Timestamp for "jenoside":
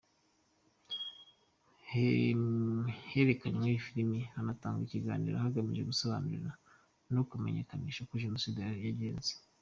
8.23-8.59